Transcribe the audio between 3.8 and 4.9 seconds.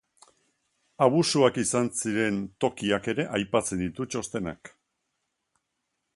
ditu txostenak.